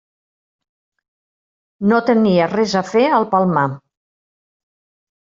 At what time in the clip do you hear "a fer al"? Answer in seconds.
2.79-3.27